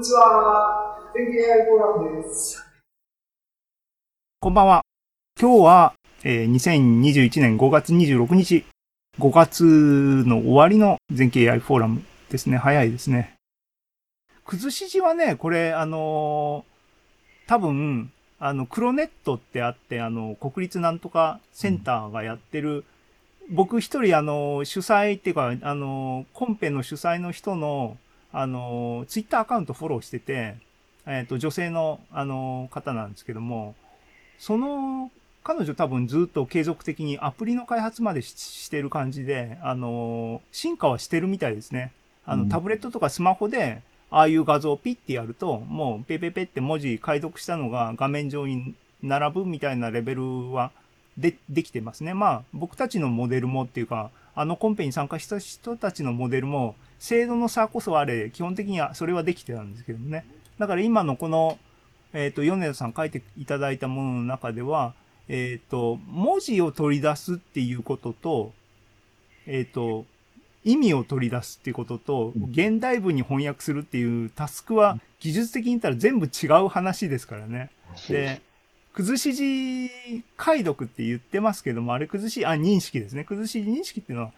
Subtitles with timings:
[0.00, 0.96] にちは。
[1.14, 2.64] 天気 AI フォーラムです。
[4.40, 4.80] こんばんは。
[5.38, 5.92] 今日は、
[6.24, 8.64] えー2021年5月26日、
[9.18, 9.62] 5月
[10.26, 12.56] の終わりの全景 AI フォーラムですね。
[12.56, 13.34] 早いですね。
[14.46, 22.86] 崩し字はね、これ、あのー多分、あの、クロネットってあって、あの、国立なんとかセンターがやってる、
[23.50, 27.98] 僕一人、あの、主催っていうか、あの、コンペの主催の人の、
[28.32, 30.56] あの、ツイッターアカウントフォローしてて、
[31.06, 33.74] えっ、と、女性の、あの、方なんですけども、
[34.38, 35.10] その、
[35.42, 41.92] 彼女多分ずっと継続的にアプリの開発までししてる感じで、あの、進化はしてるみたいですね。
[42.26, 50.72] あの、うんタブレットとかスマホで、ああいう画像をピッてやると、もうペペペって文字解読したのが画面上に並ぶみたいなレベルは
[51.16, 52.14] で、できてますね。
[52.14, 60.24] まあ、僕たちのモデルもっていうか、あのコンペに参加した人たちのモデルも、精度の差こそあれ、基本的にはそれはできてたんですけどもね。
[60.58, 61.58] だから今のこの、
[62.12, 64.94] えっ、と、米田さん書いていただいたものの中では、
[65.26, 68.52] えっ、と、文字を取り出すっていうことと、
[69.46, 70.04] えっ、と、
[70.62, 77.70] 意味を取り出すっていうことと、うん現代文に翻訳するっていうタスクは、技術的に言ったら全部違う話ですからね。
[78.08, 78.42] で、
[78.92, 79.90] 崩し字
[80.36, 83.24] 解読って言ってますけども、あれ崩し、あ、認識ですね。
[83.24, 84.32] 崩し字認識っていうのは、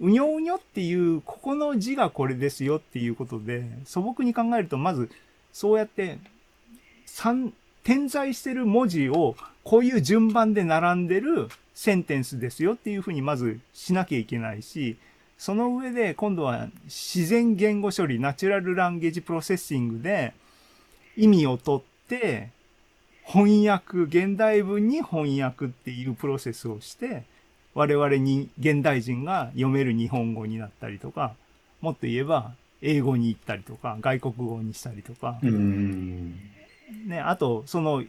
[0.00, 5.10] うにょうにょっていう、ここの字がこれですよっていうことで、素朴に考えると、まず、
[5.52, 6.18] そうやって、
[7.06, 7.52] 三、
[7.84, 14.96] 点在してる文字を、こういう順番で並んでるセンテンスですよっていうふうにまずしなきゃいけないし、
[15.38, 20.32] その上で今度は自然言語処理、 natural language processing で
[21.16, 22.50] 意味を取って、
[23.26, 27.24] 翻訳、現代文に翻訳っていうプロセスをして、
[27.74, 31.34] 我々に現代人が読める日本語になったりとか、
[31.80, 36.38] もっと言えば英語に行ったりとか、外国語にしたりとか、うん。
[37.06, 38.04] ね、あと、その、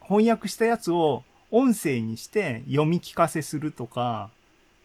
[0.00, 4.30] 翻訳したやつを音声にして読み聞かせするとか、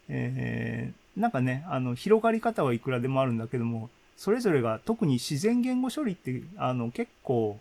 [0.08, 7.58] えー、なんかね、あの、広がり方はいくらでもあるんだけども、それぞれが特に自然言語処理って、あの、結構、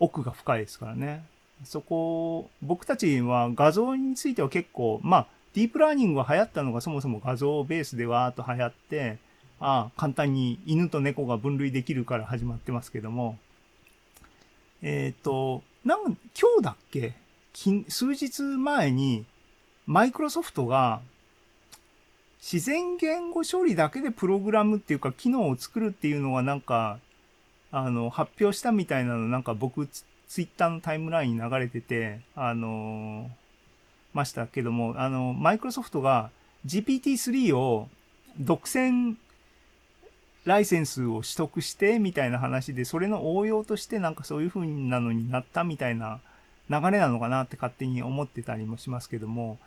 [0.00, 1.24] 奥が深いですからね。
[1.64, 9.18] そこ、僕たちは画像については結構、まあ、ディープラーニングが流行ったのがそもそも画像ベースでわーっと流行って、
[9.60, 13.38] ああ、簡単に犬と猫が分類できるから始まってますけども、
[14.82, 16.14] えっ、と、なん、今
[16.58, 17.14] 日だっけ？
[17.88, 19.24] 数日前に、
[19.86, 21.00] マイクロソフトが、
[22.40, 27.00] 自然言語処理だけでプログラムっていうか、機能を作るっていうのがなんか、
[27.72, 29.88] あの、発表したみたいなの、なんか僕
[30.28, 33.30] ツ、イッターのタイムラインに流れてて、あの
[34.12, 36.30] ましたけども、あの、マイクロソフトが
[36.66, 37.88] GPT-3 を
[38.38, 39.16] 独占
[40.44, 46.20] ライセンスを取得してみたいな話で、それの応用としてなんかそういう風なのになったみたいな
[46.70, 49.58] 流れなのかなって勝手に思ってたりもしますけども、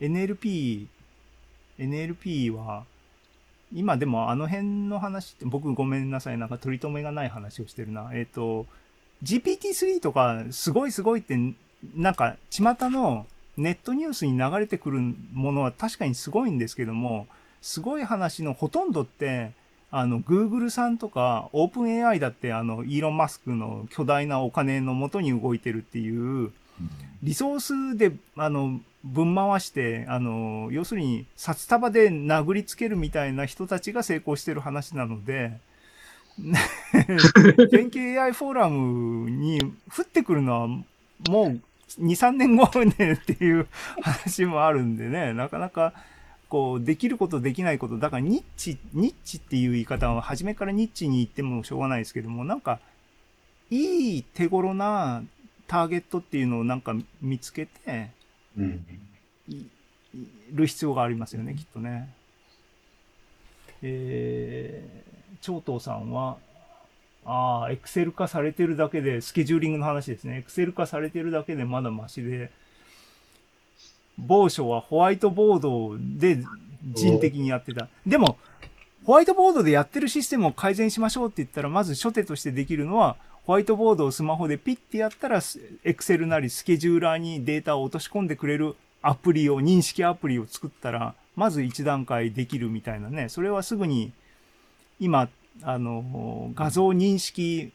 [0.00, 0.86] NLP、
[1.78, 2.84] NLP は、
[3.72, 8.10] 今でもあの辺の話って、僕ごめんなさい、なんか取り留めがない話をしてるな。
[8.12, 8.66] えっ、と、
[9.22, 11.36] GPT-3 とかすごいすごいって、
[11.94, 13.26] なんか巷の
[13.56, 15.00] ネットニュースに流れてくる
[15.32, 17.26] ものは確かにすごいんですけども、
[17.60, 19.52] すごい話のほとんどって、
[19.90, 26.52] あの、Google さんとか、OpenAI だって、あの、イーロン・マスクの巨大なお金のもとに動いてるっていう、
[27.22, 27.60] リソー
[27.92, 35.58] スで、あの、分回して、あの、要するに、札束で殴りつけるみたいな人たちが成功してる話なので、
[37.70, 40.84] 全景 AI フォーラムに降ってくるのは、も
[41.28, 41.60] う、2、
[41.98, 43.68] 3年後ねっていう
[44.00, 45.92] 話もあるんでね、なかなか、
[46.48, 52.80] こう、できることできないこと、だからニッチ、ニッチっていう言い方は初めからニッチに言ってもしょうがないですけども、なんか、
[53.70, 55.22] いい手頃な
[55.66, 58.10] ターゲットっていうのをなんか見つけて、
[58.56, 58.84] うん。
[59.48, 59.66] い
[60.12, 60.20] い
[60.52, 62.12] る必要がありますよね、きっとね。
[63.82, 66.36] えー、長東さんは、
[67.24, 70.38] ああ、エクセル化されてるだけで、スケジューリングの話ですね。
[70.38, 72.50] エクセル化されてるだけでまだマシで、
[74.18, 76.42] 某所はホワイトボードで
[76.94, 77.88] 人的にやってた。
[78.06, 78.38] でも、
[79.04, 85.40] ホワイトボードでやってるシステムを改善しましょうって言ったら、まず初手としてできるのは、ホワイトボードをスマホでピッてやったら、
[85.84, 93.28] エクセルなりスケジューラーにデータを落とし込んでくれるアプリを、認識アプリを作ったら、まず一段階できるみたいなね。
[93.28, 94.12] それはすぐに、
[95.00, 95.28] 今、
[95.62, 97.72] あの、画像認識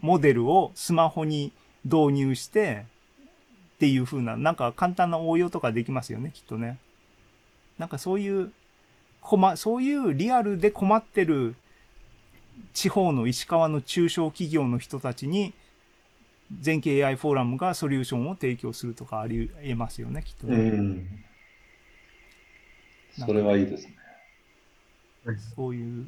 [0.00, 1.52] モデルをスマホに
[1.84, 2.84] 導入して、
[3.76, 6.78] っていう風な、なんか簡単な応用とかできますよね、きっとね。
[7.78, 8.52] なんかそういう、
[9.20, 11.54] 困、そういうリアルで困ってる
[12.74, 15.54] 地方の石川の中小企業の人たちに、
[16.60, 20.56] 全景 AI フォーラムがソリューションを提供するとかあり得ますよね、きっとうね。
[20.70, 21.06] ん。
[23.18, 23.96] それはいいですね。
[25.54, 26.06] そういう